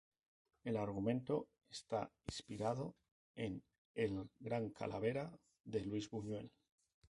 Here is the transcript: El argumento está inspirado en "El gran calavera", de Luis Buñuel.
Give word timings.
El 0.63 0.77
argumento 0.77 1.47
está 1.69 2.11
inspirado 2.25 2.95
en 3.35 3.61
"El 3.93 4.27
gran 4.39 4.71
calavera", 4.71 5.31
de 5.63 5.81
Luis 5.85 6.09
Buñuel. 6.09 6.51